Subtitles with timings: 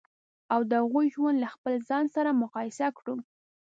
[0.53, 3.15] او د هغوی ژوند له خپل ځان سره مقایسه کړو.